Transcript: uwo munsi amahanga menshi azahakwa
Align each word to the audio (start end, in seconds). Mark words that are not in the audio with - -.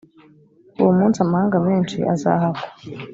uwo 0.79 0.91
munsi 0.97 1.17
amahanga 1.25 1.57
menshi 1.67 1.97
azahakwa 2.13 2.61